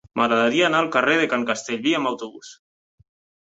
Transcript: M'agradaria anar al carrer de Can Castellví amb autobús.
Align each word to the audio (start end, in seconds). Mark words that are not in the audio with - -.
M'agradaria 0.19 0.63
anar 0.67 0.79
al 0.83 0.89
carrer 0.95 1.17
de 1.19 1.27
Can 1.33 1.45
Castellví 1.51 1.93
amb 1.99 2.11
autobús. 2.13 2.51